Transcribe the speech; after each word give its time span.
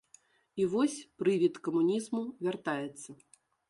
І 0.63 0.65
вось 0.71 0.95
прывід 1.21 1.61
камунізму 1.69 2.27
вяртаецца. 2.49 3.09